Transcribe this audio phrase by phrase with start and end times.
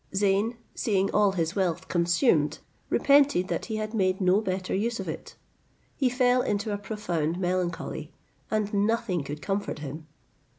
[0.15, 2.57] Zeyn, seeing all his wealth consumed,
[2.89, 5.35] repented that he had made no better use of it.
[5.95, 8.11] He fell into a profound melancholy,
[8.49, 10.07] and nothing could comfort him.